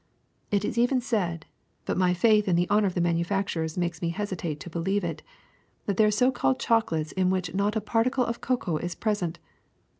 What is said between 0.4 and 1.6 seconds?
It is even said—